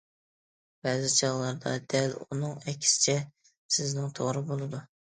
[0.87, 3.19] بەزى چاغلاردا دەل ئۇنىڭ ئەكسىچە،
[3.79, 4.87] سىزنىڭ توغرا بولىدۇ.